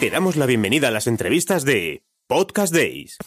[0.00, 3.18] Te damos la bienvenida a las entrevistas de Podcast Days.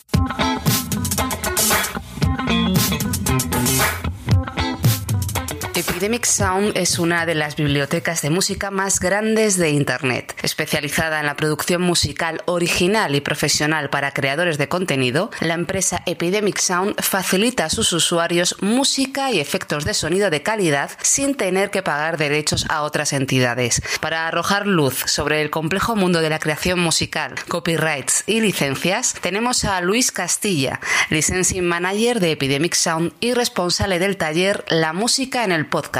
[6.01, 10.35] Epidemic Sound es una de las bibliotecas de música más grandes de Internet.
[10.41, 16.57] Especializada en la producción musical original y profesional para creadores de contenido, la empresa Epidemic
[16.57, 21.83] Sound facilita a sus usuarios música y efectos de sonido de calidad sin tener que
[21.83, 23.83] pagar derechos a otras entidades.
[23.99, 29.65] Para arrojar luz sobre el complejo mundo de la creación musical, copyrights y licencias, tenemos
[29.65, 30.79] a Luis Castilla,
[31.11, 35.90] Licensing Manager de Epidemic Sound y responsable del taller La Música en el podcast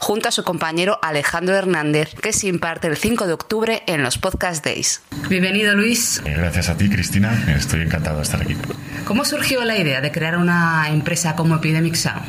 [0.00, 4.18] junto a su compañero Alejandro Hernández, que se imparte el 5 de octubre en los
[4.18, 5.00] Podcast Days.
[5.28, 6.20] Bienvenido, Luis.
[6.24, 7.44] Eh, gracias a ti, Cristina.
[7.56, 8.56] Estoy encantado de estar aquí.
[9.04, 12.26] ¿Cómo surgió la idea de crear una empresa como Epidemic Sound?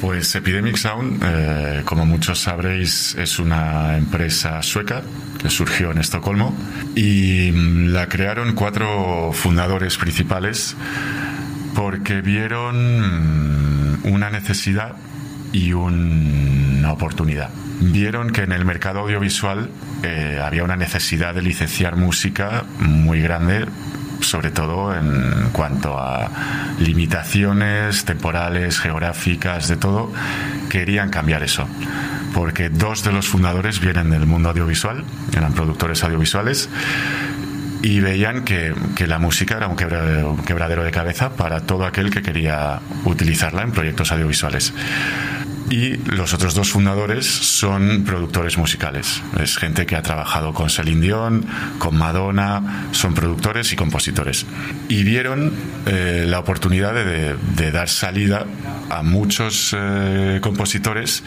[0.00, 5.02] Pues Epidemic Sound, eh, como muchos sabréis, es una empresa sueca
[5.40, 6.56] que surgió en Estocolmo
[6.96, 10.76] y mm, la crearon cuatro fundadores principales
[11.74, 14.96] porque vieron mm, una necesidad
[15.52, 17.50] y una oportunidad.
[17.80, 19.68] Vieron que en el mercado audiovisual
[20.02, 23.66] eh, había una necesidad de licenciar música muy grande
[24.22, 26.30] sobre todo en cuanto a
[26.78, 30.12] limitaciones temporales, geográficas, de todo,
[30.70, 31.66] querían cambiar eso.
[32.32, 35.04] Porque dos de los fundadores vienen del mundo audiovisual,
[35.36, 36.68] eran productores audiovisuales,
[37.82, 41.84] y veían que, que la música era un quebradero, un quebradero de cabeza para todo
[41.84, 44.72] aquel que quería utilizarla en proyectos audiovisuales
[45.72, 49.22] y los otros dos fundadores son productores musicales.
[49.40, 51.46] Es gente que ha trabajado con Celine Dion,
[51.78, 54.44] con Madonna, son productores y compositores.
[54.90, 55.50] Y vieron
[55.86, 58.44] eh, la oportunidad de, dar salida
[58.90, 61.22] a muchos eh, compositores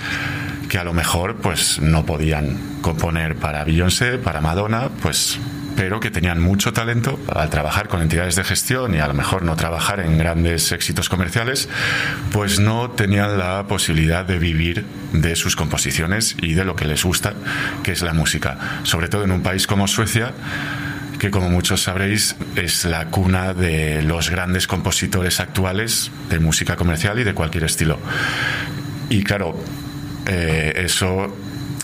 [0.69, 5.39] que a lo mejor pues no podían componer para Beyoncé, para Madonna, pues
[5.75, 9.43] pero que tenían mucho talento al trabajar con entidades de gestión y a lo mejor
[9.43, 11.69] no trabajar en grandes éxitos comerciales,
[12.31, 17.03] pues no tenían la posibilidad de vivir de sus composiciones y de lo que les
[17.03, 17.33] gusta,
[17.83, 18.81] que es la música.
[18.83, 20.33] Sobre todo en un país como Suecia,
[21.19, 27.19] que como muchos sabréis es la cuna de los grandes compositores actuales de música comercial
[27.19, 27.99] y de cualquier estilo.
[29.09, 29.57] Y claro,
[30.27, 31.35] eh, eso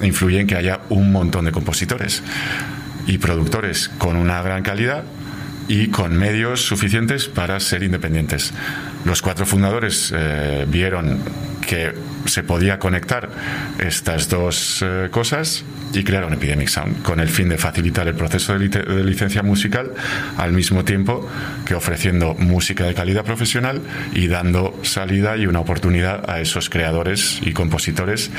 [0.01, 2.23] influye en que haya un montón de compositores
[3.07, 5.03] y productores con una gran calidad
[5.67, 8.53] y con medios suficientes para ser independientes.
[9.05, 11.19] Los cuatro fundadores eh, vieron
[11.61, 11.93] que
[12.25, 13.29] se podía conectar
[13.79, 15.63] estas dos eh, cosas
[15.93, 19.93] y crearon Epidemic Sound con el fin de facilitar el proceso de, licencia musical
[20.37, 21.27] al mismo tiempo
[21.65, 23.81] que ofreciendo música de calidad profesional
[24.13, 28.31] y dando salida y una oportunidad a esos creadores y compositores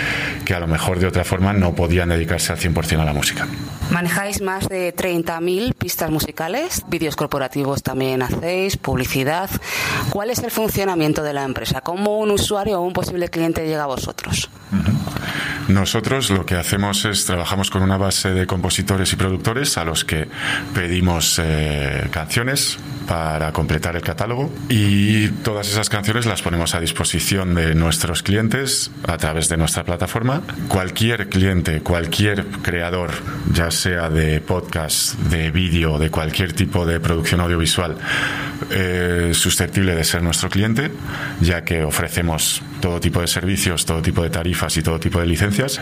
[0.45, 3.47] que a lo mejor de otra forma no podían dedicarse al 100% a la música.
[3.91, 9.51] Manejáis más de 30.000 pistas musicales, vídeos corporativos también hacéis, publicidad.
[10.11, 11.83] ¿Cuál es el funcionamiento de la empresa?
[11.83, 14.51] ¿Cómo un usuario o un posible cliente llega a vosotros?
[15.69, 20.05] Nosotros lo que hacemos es trabajamos con una base de compositores y productores a los
[20.05, 20.29] que
[20.75, 27.55] pedimos eh, canciones para completar el catálogo y todas esas canciones las ponemos a disposición
[27.55, 30.43] de nuestros clientes a través de nuestra plataforma.
[30.69, 33.11] Cualquier cliente, cualquier creador,
[33.53, 37.97] ya sea de podcast, de vídeo, de cualquier tipo de producción audiovisual,
[38.71, 40.91] eh, susceptible de ser nuestro cliente,
[41.41, 45.27] ya que ofrecemos todo tipo de servicios, todo tipo de tarifas y todo tipo de
[45.27, 45.81] licencias.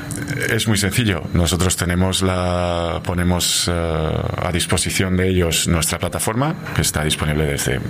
[0.50, 1.22] Es muy sencillo.
[1.32, 7.81] Nosotros tenemos la, ponemos eh, a disposición de ellos nuestra plataforma, que está disponible desde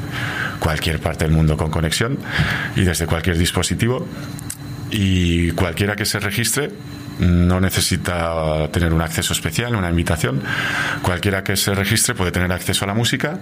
[0.58, 2.18] cualquier parte del mundo con conexión
[2.76, 4.06] y desde cualquier dispositivo.
[4.90, 6.70] Y cualquiera que se registre
[7.20, 10.42] no necesita tener un acceso especial, una invitación.
[11.02, 13.38] Cualquiera que se registre puede tener acceso a la música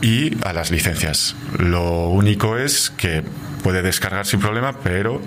[0.00, 1.34] y a las licencias.
[1.58, 3.22] Lo único es que
[3.66, 5.20] puede descargar sin problema, pero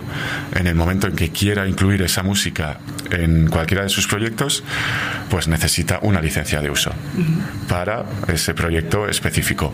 [0.56, 2.78] en el momento en que quiera incluir esa música
[3.12, 4.64] en cualquiera de sus proyectos,
[5.30, 6.94] pues necesita una licencia de uso
[7.68, 9.74] para ese proyecto específico.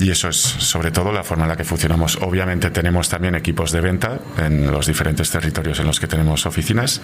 [0.00, 2.18] Y eso es sobre todo la forma en la que funcionamos.
[2.22, 7.00] Obviamente tenemos también equipos de venta en los diferentes territorios en los que tenemos oficinas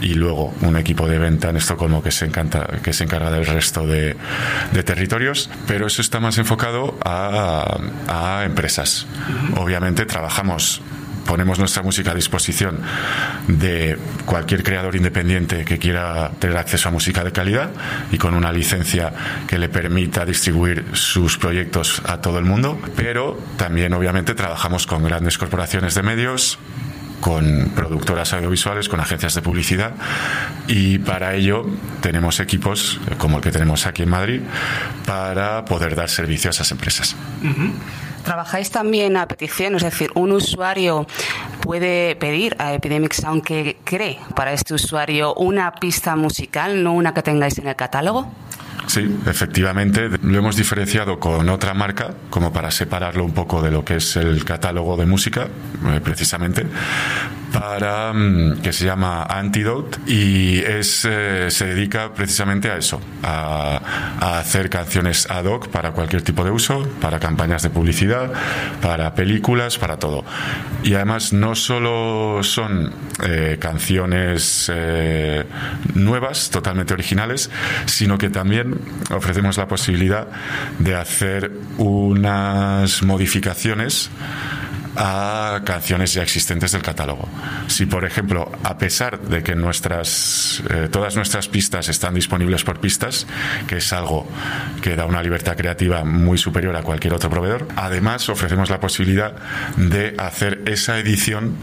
[0.00, 3.46] y luego un equipo de venta en Estocolmo que se, encanta, que se encarga del
[3.46, 4.16] resto de,
[4.84, 7.78] territorios, pero eso está más enfocado a,
[8.08, 9.06] a empresas.
[9.56, 10.82] Obviamente trabajamos
[11.26, 12.78] ponemos nuestra música a disposición
[13.48, 17.70] de cualquier creador independiente que quiera tener acceso a música de calidad
[18.10, 19.12] y con una licencia
[19.46, 25.02] que le permita distribuir sus proyectos a todo el mundo, pero también obviamente trabajamos con
[25.04, 26.58] grandes corporaciones de medios
[27.20, 29.94] con productoras audiovisuales, con agencias de publicidad
[30.68, 31.66] y para ello
[32.00, 34.40] tenemos equipos como el que tenemos aquí en Madrid
[35.06, 37.16] para poder dar servicio a esas empresas.
[38.26, 41.06] Trabajáis también a petición, es decir, un usuario
[41.60, 47.14] puede pedir a Epidemic Sound que cree para este usuario una pista musical, no una
[47.14, 48.26] que tengáis en el catálogo.
[48.86, 53.84] Sí, efectivamente, lo hemos diferenciado con otra marca, como para separarlo un poco de lo
[53.84, 55.48] que es el catálogo de música,
[55.88, 56.64] eh, precisamente,
[57.52, 64.38] para mm, que se llama Antidote y es eh, se dedica precisamente a eso, a,
[64.38, 68.32] hacer canciones ad hoc para cualquier tipo de uso, para campañas de publicidad,
[68.80, 70.24] para películas, para todo.
[70.84, 72.92] Y además no solo son
[73.24, 74.70] eh, canciones
[75.94, 77.50] nuevas, totalmente originales,
[77.86, 78.65] sino que también
[79.10, 80.28] ofrecemos la posibilidad
[80.78, 84.10] de hacer unas modificaciones
[84.96, 87.28] a canciones ya existentes del catálogo.
[87.68, 92.80] Si, por ejemplo, a pesar de que nuestras, eh, todas nuestras pistas están disponibles por
[92.80, 93.26] pistas,
[93.66, 94.26] que es algo
[94.82, 99.34] que da una libertad creativa muy superior a cualquier otro proveedor, además ofrecemos la posibilidad
[99.76, 101.56] de hacer esa edición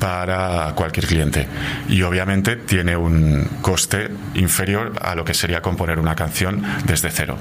[0.00, 1.46] para cualquier cliente.
[1.88, 7.36] Y obviamente tiene un coste inferior a lo que sería componer una canción desde cero.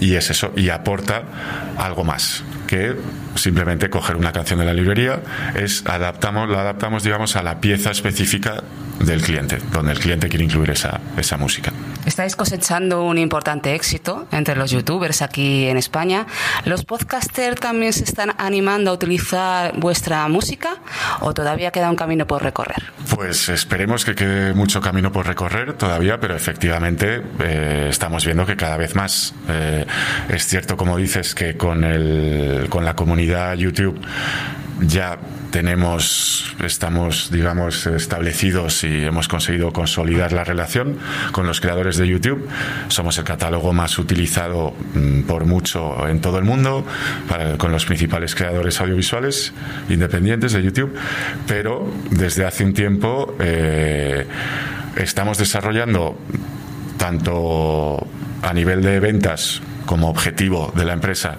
[0.00, 1.22] Y es eso, y aporta
[1.78, 2.96] algo más que
[3.36, 5.20] simplemente coger una canción de la librería,
[5.54, 8.62] es adaptamos, la adaptamos, digamos, a la pieza específica
[9.00, 11.72] del cliente, donde el cliente quiere incluir esa, esa música.
[12.06, 16.26] Estáis cosechando un importante éxito entre los youtubers aquí en España.
[16.64, 20.76] ¿Los podcasters también se están animando a utilizar vuestra música
[21.20, 22.82] o todavía queda un camino por recorrer?
[23.14, 28.56] Pues esperemos que quede mucho camino por recorrer todavía, pero efectivamente eh, estamos viendo que
[28.56, 29.34] cada vez más.
[29.48, 29.86] Eh,
[30.28, 34.00] es cierto, como dices, que con, el, con la comunidad YouTube
[34.80, 35.18] ya
[35.50, 40.98] tenemos, estamos, digamos, establecidos y hemos conseguido consolidar la relación
[41.32, 42.48] con los creadores de YouTube.
[42.88, 46.84] Somos el catálogo más utilizado mm, por mucho en todo el mundo,
[47.58, 49.52] con los principales creadores audiovisuales
[49.88, 50.94] independientes de YouTube,
[51.46, 54.26] pero desde hace un tiempo eh,
[54.96, 56.18] estamos desarrollando
[56.98, 58.06] tanto
[58.42, 61.38] a nivel de ventas como objetivo de la empresa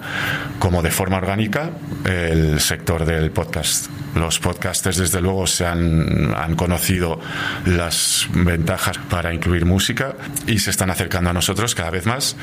[0.58, 1.70] como de forma orgánica
[2.04, 3.88] el sector del podcast.
[4.14, 7.20] Los podcasters, desde luego, se han, han, conocido
[7.66, 10.14] las ventajas para incluir música
[10.46, 12.36] y se están acercando a nosotros cada vez más.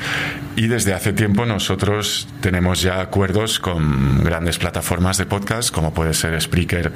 [0.54, 6.14] Y desde hace tiempo nosotros tenemos ya acuerdos con grandes plataformas de podcast, como puede
[6.14, 6.92] ser Spreaker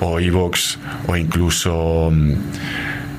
[0.00, 2.32] o Evox o incluso mm,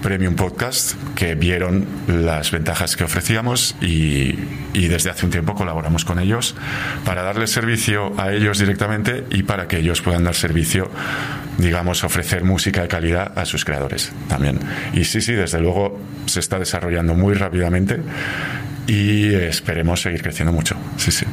[0.05, 4.33] Premium Podcast que vieron las ventajas que ofrecíamos y,
[4.73, 6.53] desde hace un tiempo colaboramos con ellos
[7.05, 10.91] para darles servicio a ellos directamente y para que ellos puedan dar servicio,
[11.57, 14.59] digamos, ofrecer música de calidad a sus creadores también.
[14.93, 17.99] Y sí, sí, desde luego se está desarrollando muy rápidamente
[18.85, 20.75] y esperemos seguir creciendo mucho.
[20.97, 21.25] Sí, sí.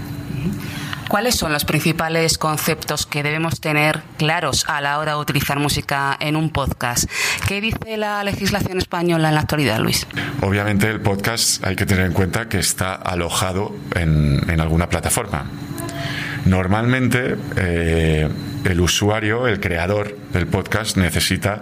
[1.08, 6.16] ¿Cuáles son los principales conceptos que debemos tener claros a la hora de utilizar música
[6.18, 7.10] en un podcast?
[7.46, 10.06] ¿Qué dice la legislación española en la actualidad, Luis?
[10.40, 15.44] Obviamente el podcast hay que tener en cuenta que está alojado en, alguna plataforma.
[16.44, 18.28] Normalmente eh,
[18.64, 21.60] el usuario, el creador del podcast, necesita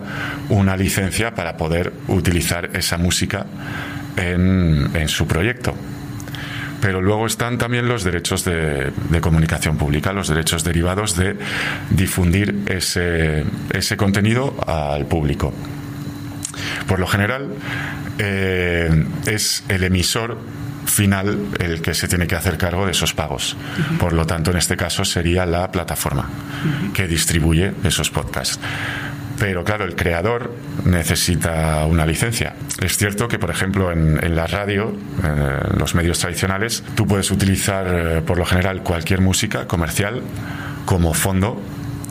[0.49, 3.47] una licencia para poder utilizar esa música
[4.17, 5.75] en su proyecto
[6.81, 11.37] pero luego están también los derechos de, comunicación pública, los derechos derivados de
[11.91, 15.53] difundir ese, ese contenido al público.
[16.87, 17.49] Por lo general,
[18.19, 20.39] eh, es el emisor
[20.87, 23.57] final el que se tiene que hacer cargo de esos pagos.
[23.99, 26.29] Por lo tanto, en este caso sería la plataforma
[26.93, 28.59] que distribuye esos podcasts.
[29.41, 30.55] Pero claro, el creador
[30.85, 32.55] necesita una licencia.
[32.83, 34.95] Es cierto que, por ejemplo, en, la radio,
[35.25, 40.21] en los medios tradicionales, tú puedes utilizar eh, por lo general cualquier música comercial
[40.85, 41.59] como fondo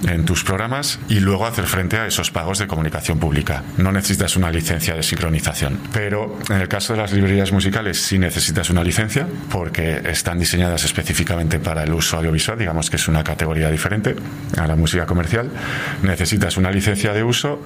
[0.07, 3.63] en tus programas y luego hacer frente a esos pagos de comunicación pública.
[3.77, 8.17] No necesitas una licencia de sincronización, pero en el caso de las librerías musicales sí
[8.19, 13.23] necesitas una licencia porque están diseñadas específicamente para el uso audiovisual, digamos que es una
[13.23, 14.15] categoría diferente
[14.57, 15.49] a la música comercial.
[16.03, 17.61] Necesitas una licencia de uso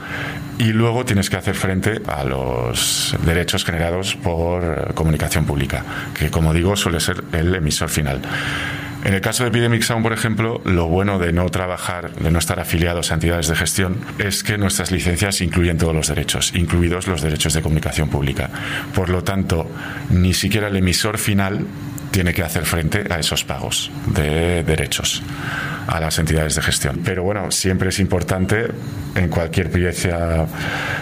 [0.57, 5.83] y luego tienes que hacer frente a los derechos generados por comunicación pública,
[6.17, 8.21] que como digo suele ser el emisor final.
[9.03, 12.39] En el caso de Epidemic Sound, por ejemplo, lo bueno de no trabajar, de no
[12.39, 17.07] estar afiliados a entidades de gestión, es que nuestras licencias incluyen todos los derechos, incluidos
[17.07, 18.49] los derechos de comunicación pública.
[18.95, 19.69] Por lo tanto,
[20.09, 21.65] ni siquiera el emisor final
[22.13, 25.23] tiene que hacer frente a esos pagos de derechos
[25.87, 27.01] a las entidades de gestión.
[27.03, 28.67] Pero bueno, siempre es importante
[29.15, 30.45] en cualquier pieza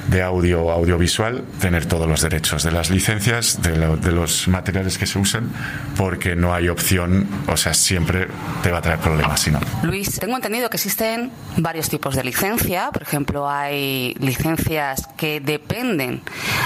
[0.07, 5.05] de audio o audiovisual tener todos los derechos de las licencias, de, los materiales que
[5.05, 5.49] se usan,
[5.97, 8.27] porque no hay opción, o sea, siempre
[8.63, 9.59] te va a traer problemas si no.
[9.83, 12.89] Luis, tengo entendido que existen varios tipos de licencia.
[12.91, 16.21] Por ejemplo, hay licencias que dependen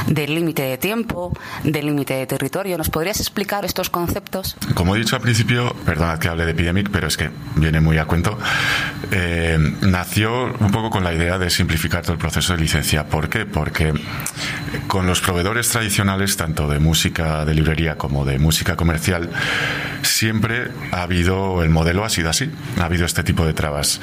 [0.07, 1.33] del límite de tiempo,
[1.63, 2.77] del límite de territorio.
[2.77, 4.34] ¿Nos podrías explicar estos conceptos?
[4.73, 7.97] Como he dicho al principio, perdonad que hable de Epidemic, pero es que viene muy
[7.97, 8.37] a cuento.
[9.11, 13.05] Eh, nació un poco con la idea de simplificar todo el proceso de licencia.
[13.07, 13.45] ¿Por qué?
[13.45, 13.93] Porque
[14.87, 19.29] con los proveedores tradicionales, tanto de música de librería como de música comercial,
[20.01, 24.01] siempre ha habido, el modelo ha sido así, ha habido este tipo de trabas,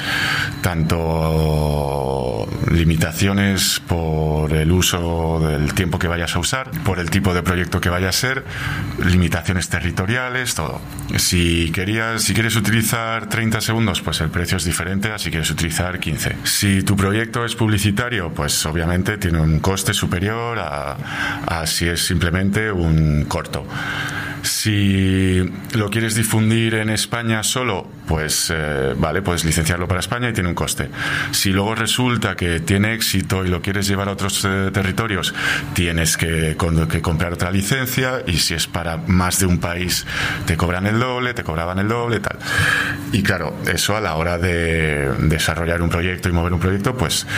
[0.60, 7.42] tanto limitaciones por el uso del tiempo que vayas a usar, por el tipo de
[7.42, 8.44] proyecto que vaya a ser,
[9.04, 10.21] limitaciones territoriales,
[10.54, 10.80] todo.
[11.16, 15.50] Si querías, si quieres utilizar 30 segundos, pues el precio es diferente a si quieres
[15.50, 16.36] utilizar 15.
[16.44, 22.70] Si tu proyecto es publicitario, pues obviamente tiene un coste superior a si es simplemente
[22.70, 23.66] un corto.
[24.42, 30.32] Si lo quieres difundir en España solo, pues eh, vale, puedes licenciarlo para España y
[30.32, 30.90] tiene un coste.
[31.30, 35.32] Si luego resulta que tiene éxito y lo quieres llevar a otros eh, territorios,
[35.74, 36.56] tienes que,
[36.90, 40.06] que, comprar otra licencia y si es para más de un país,
[40.44, 42.38] te cobran el doble, te cobraban el doble, tal.
[43.12, 47.28] Y claro, eso a la hora de desarrollar un proyecto y mover un proyecto, pues,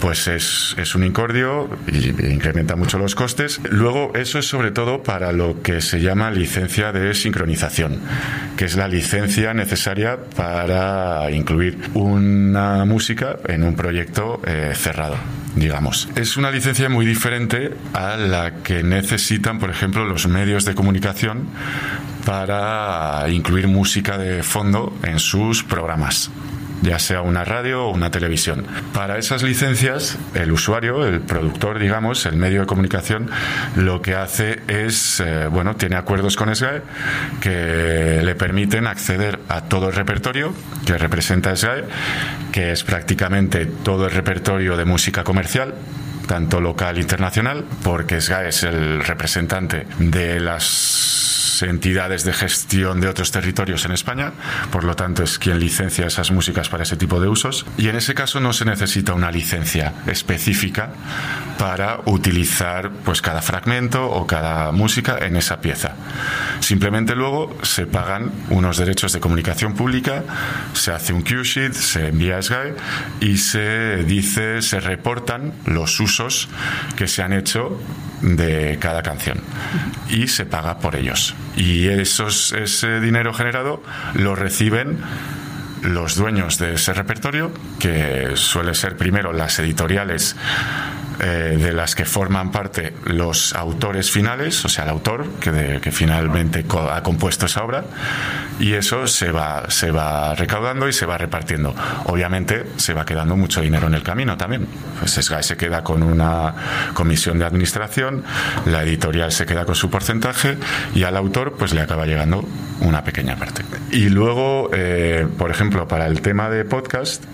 [0.00, 3.60] pues es, es un incordio y incrementa mucho los costes.
[3.70, 6.53] Luego, eso es sobre todo para lo que se llama licencia
[6.92, 8.00] de sincronización,
[8.56, 15.16] que es la licencia necesaria para incluir una música en un proyecto eh, cerrado
[15.56, 16.08] digamos.
[16.16, 21.46] Es una licencia muy diferente a la que necesitan, por ejemplo, los medios de comunicación
[22.26, 26.30] para incluir música de fondo en sus programas
[26.84, 28.66] ya sea una radio o una televisión.
[28.92, 33.30] Para esas licencias, el usuario, el productor, digamos, el medio de comunicación,
[33.76, 36.82] lo que hace es, eh, bueno, tiene acuerdos con SGAE
[37.40, 40.54] que le permiten acceder a todo el repertorio
[40.86, 41.84] que representa SGAE,
[42.52, 45.74] que es prácticamente todo el repertorio de música comercial
[46.26, 53.08] tanto local e internacional, porque SGAE es el representante de las entidades de gestión de
[53.08, 54.32] otros territorios en España,
[54.70, 57.66] por lo tanto es quien licencia esas músicas para ese tipo de usos.
[57.78, 60.90] Y en ese caso no se necesita una licencia específica
[61.58, 65.94] para utilizar pues cada fragmento o cada música en esa pieza.
[66.60, 70.24] Simplemente luego se pagan unos derechos de comunicación pública,
[70.72, 72.74] se hace un cue sheet, se envía a SGAE
[73.20, 76.13] y se dice, se reportan los usos
[76.96, 77.78] que se han hecho
[78.22, 79.38] de cada canción
[80.08, 81.34] y se paga por ellos.
[81.56, 83.82] Y esos, ese dinero generado
[84.14, 84.98] lo reciben
[85.82, 90.34] los dueños de ese repertorio, que suele ser primero las editoriales
[91.20, 96.64] eh, de las que forman parte los autores finales, o sea, el autor que, finalmente
[96.90, 97.84] ha compuesto esa obra,
[98.58, 101.74] y eso se va, se va recaudando y se va repartiendo.
[102.06, 104.66] Obviamente se va quedando mucho dinero en el camino también.
[104.98, 106.54] Pues se queda con una
[106.94, 108.24] comisión de administración,
[108.66, 110.56] la editorial se queda con su porcentaje
[110.94, 112.44] y al autor pues le acaba llegando
[112.80, 113.64] una pequeña parte.
[113.90, 117.24] Y luego, eh, por ejemplo, para el tema de podcast,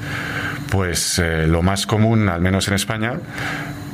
[0.70, 3.14] pues eh, lo más común, al menos en España,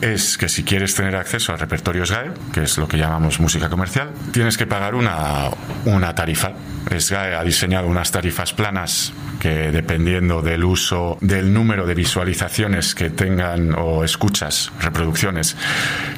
[0.00, 3.68] es que si quieres tener acceso al repertorio SGAE, que es lo que llamamos música
[3.68, 5.50] comercial, tienes que pagar una,
[5.84, 6.52] una tarifa.
[6.96, 13.10] SGAE ha diseñado unas tarifas planas que dependiendo del uso, del número de visualizaciones que
[13.10, 15.56] tengan o escuchas, reproducciones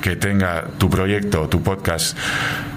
[0.03, 2.17] que tenga tu proyecto o tu podcast,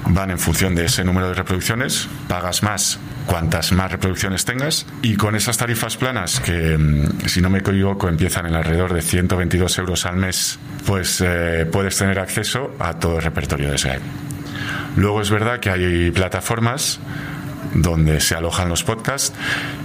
[0.05, 5.15] van en función de ese número de reproducciones, pagas más cuantas más reproducciones tengas y
[5.15, 9.77] con esas tarifas planas que mm, si no me equivoco empiezan en alrededor de 122
[9.77, 10.59] euros al mes
[10.91, 14.01] pues eh, puedes tener acceso a todo el repertorio de Skype.
[14.97, 16.99] Luego es verdad que hay plataformas
[17.73, 19.31] donde se alojan los podcasts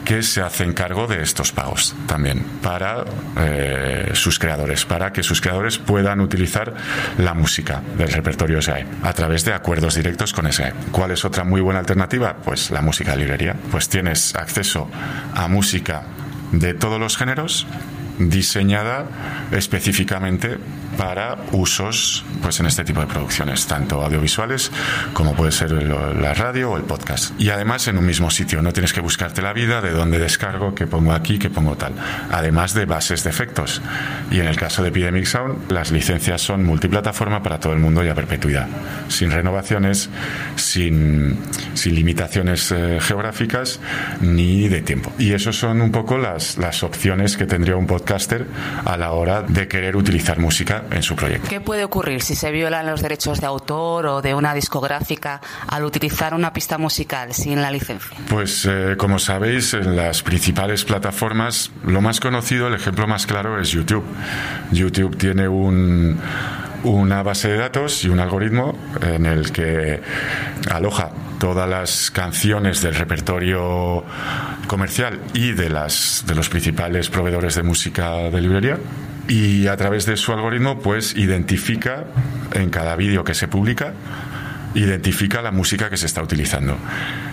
[0.05, 3.05] que se hacen cargo de estos pagos también para
[3.39, 6.75] eh, sus creadores, para que sus creadores puedan utilizar
[7.19, 10.73] la música del repertorio SGAE a través de acuerdos directos con SGAE.
[10.91, 12.35] ¿Cuál es otra muy buena alternativa?
[12.45, 13.55] Pues la música de librería.
[13.71, 14.91] Pues tienes acceso
[15.37, 16.03] a música
[16.51, 17.65] de todos los géneros
[18.19, 19.07] diseñada
[19.53, 20.59] específicamente
[20.97, 24.71] para usos pues en este tipo de producciones, tanto audiovisuales
[25.13, 27.39] como puede ser la radio o el podcast.
[27.41, 30.75] Y además en un mismo sitio, no tienes que buscarte la vida de dónde descargo,
[30.75, 31.93] qué pongo aquí, qué pongo tal.
[32.31, 33.83] Además de bases de efectos.
[34.31, 38.05] Y en el caso de Epidemic Sound, las licencias son multiplataforma para todo el mundo
[38.05, 38.69] y a perpetuidad.
[39.09, 40.11] sin renovaciones,
[40.57, 41.39] sin,
[41.75, 43.81] sin limitaciones eh, geográficas
[44.21, 45.13] ni de tiempo.
[45.19, 48.47] Y eso son un poco las, las opciones que tendría un podcaster
[48.85, 51.49] a la hora de querer utilizar música en su proyecto.
[51.49, 55.85] ¿Qué puede ocurrir si se violan los derechos de autor o de una discográfica al
[55.85, 58.17] utilizar una pista musical sin la licencia?
[58.29, 63.61] Pues eh, como sabéis, en las principales plataformas, lo más conocido, el ejemplo más claro
[63.61, 64.05] es YouTube.
[64.73, 66.21] YouTube tiene un
[66.85, 70.01] una base de datos y un algoritmo en el que
[70.71, 74.05] aloja todas las canciones del repertorio
[74.69, 78.79] comercial y de las de los principales proveedores de música de librería
[79.29, 82.05] y a través de su algoritmo pues identifica
[82.53, 83.93] en cada vídeo que se publica
[84.75, 86.77] identifica la música que se está utilizando.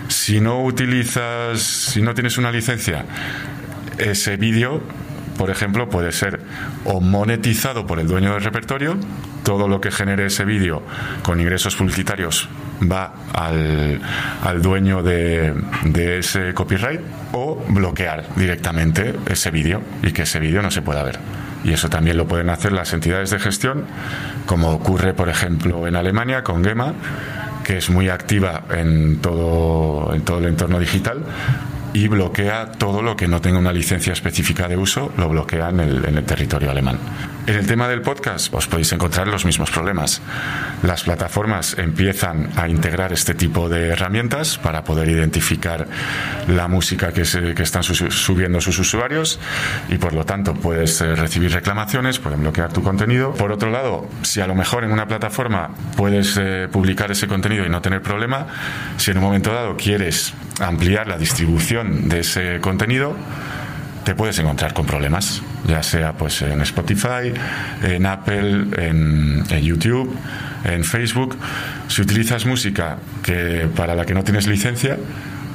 [0.08, 3.04] Si no utilizas, si no tienes una licencia,
[3.98, 4.80] ese vídeo
[5.36, 6.40] por ejemplo, puede ser
[6.84, 8.96] o monetizado por el dueño del repertorio,
[9.42, 10.82] todo lo que genere ese vídeo
[11.22, 12.48] con ingresos publicitarios
[12.80, 17.00] va al, dueño de, de, ese copyright,
[17.32, 21.18] o bloquear directamente ese vídeo y que ese vídeo no se pueda ver.
[21.64, 23.84] Y eso también lo pueden hacer las entidades de gestión,
[24.46, 26.92] como ocurre, por ejemplo, en Alemania con GEMA,
[27.64, 31.24] que es muy activa en todo, el entorno digital,
[31.94, 35.80] y bloquea todo lo que no tenga una licencia específica de uso, lo bloquea en
[35.80, 36.98] el territorio alemán.
[37.46, 40.22] En el tema del podcast os podéis encontrar los mismos problemas.
[40.82, 45.86] Las plataformas empiezan a integrar este tipo de herramientas para poder identificar
[46.48, 49.38] la música que, se, que están subiendo sus usuarios
[49.90, 53.34] y por lo tanto puedes eh, recibir reclamaciones, pueden bloquear tu contenido.
[53.34, 57.66] Por otro lado, si a lo mejor en una plataforma puedes eh, publicar ese contenido
[57.66, 58.46] y no tener problema,
[58.96, 63.14] si en un momento dado quieres ampliar la distribución de ese contenido,
[64.04, 67.32] te puedes encontrar con problemas, ya sea pues en Spotify,
[67.82, 70.14] en Apple, en, YouTube,
[70.64, 71.36] en Facebook.
[71.88, 74.96] Si utilizas música que para la que no tienes licencia,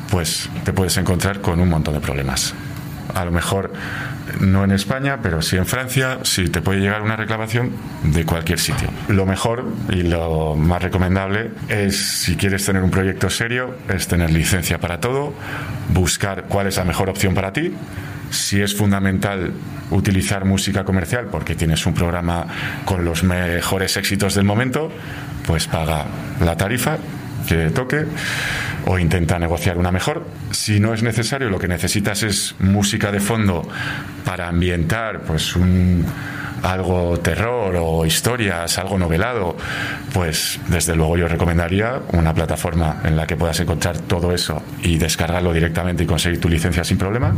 [0.10, 2.54] pues te puedes encontrar con un montón de problemas.
[3.14, 3.72] A lo mejor
[4.40, 7.72] no en España, pero sí en Francia, sí te puede llegar una reclamación
[8.04, 8.90] de cualquier sitio.
[9.08, 14.32] Lo mejor y lo más recomendable es, si quieres tener un proyecto serio, es tener
[14.32, 15.34] licencia para todo,
[15.90, 17.74] buscar cuál es la mejor opción para ti,
[18.30, 19.54] si es fundamental
[19.92, 22.46] utilizar música comercial porque tienes un programa
[22.86, 24.92] con los mejores éxitos del momento,
[25.48, 26.06] pues paga
[26.40, 26.98] la tarifa
[27.48, 28.06] que toque
[28.90, 30.26] o intenta negociar una mejor.
[30.50, 33.70] Si no es necesario, lo que necesitas es música de fondo
[34.26, 36.04] para ambientar pues un
[36.64, 39.56] algo terror o historias, algo novelado,
[40.12, 44.98] pues desde luego yo recomendaría una plataforma en la que puedas encontrar todo eso y
[44.98, 47.36] descargarlo directamente y conseguir tu licencia sin problema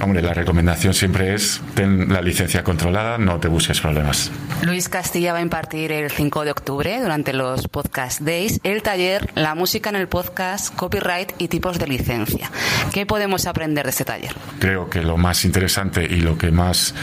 [0.00, 4.30] Hombre, la recomendación siempre es ten la licencia controlada, no te busques problemas.
[4.62, 9.30] Luis Castilla va a impartir el 5 de octubre, durante los Podcast Days, el taller
[9.34, 12.50] La música en el podcast, copyright y tipos de licencia.
[12.92, 14.34] ¿Qué podemos aprender de este taller?
[14.58, 16.94] Creo que lo más interesante y lo que más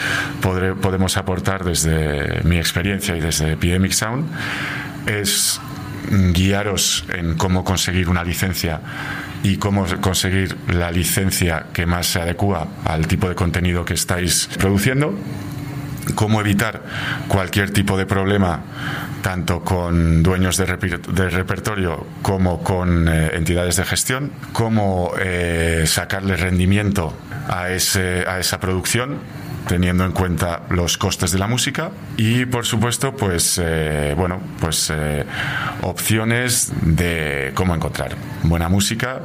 [0.41, 4.29] podemos aportar desde mi experiencia y desde Epidemic Sound
[5.07, 5.59] es
[6.33, 8.81] guiaros en cómo conseguir una licencia
[9.43, 14.49] y cómo conseguir la licencia que más se adecua al tipo de contenido que estáis
[14.59, 15.15] produciendo
[16.15, 16.81] cómo evitar
[17.27, 18.61] cualquier tipo de problema
[19.21, 27.13] tanto con dueños de, repertorio como con eh, entidades de gestión, cómo eh, sacarle rendimiento
[27.47, 29.19] a, ese, a esa producción
[29.67, 34.91] teniendo en cuenta los costes de la música y por supuesto pues eh, bueno pues
[34.93, 35.25] eh,
[35.81, 39.21] opciones de cómo encontrar buena música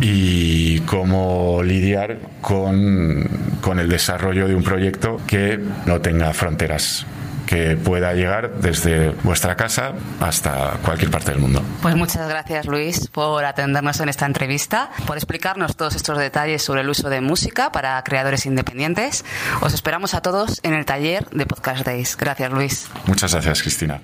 [0.00, 3.28] y cómo lidiar con,
[3.60, 7.06] con el desarrollo de un proyecto que no tenga fronteras
[7.46, 11.62] que pueda llegar desde vuestra casa hasta cualquier parte del mundo.
[11.82, 16.80] Pues muchas gracias Luis por atendernos en esta entrevista, por explicarnos todos estos detalles sobre
[16.82, 19.24] el uso de música para creadores independientes.
[19.60, 22.16] Os esperamos a todos en el taller de Podcast Days.
[22.16, 22.88] Gracias Luis.
[23.06, 24.00] Muchas gracias Cristina.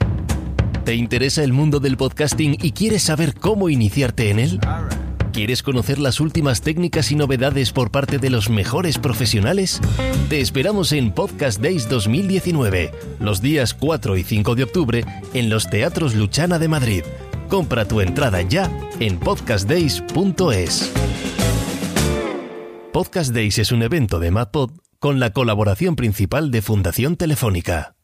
[0.84, 4.60] ¿Te interesa el mundo del podcasting y quieres saber cómo iniciarte en él?
[5.32, 9.80] ¿Quieres conocer las últimas técnicas y novedades por parte de los mejores profesionales?
[10.28, 12.90] Te esperamos en Podcast Days 2019,
[13.20, 17.04] los días 4 y 5 de octubre, en los Teatros Luchana de Madrid.
[17.48, 20.92] Compra tu entrada ya en podcastdays.es.
[22.92, 27.94] Podcast Days es un evento de MadPod con la colaboración principal de Fundación Telefónica.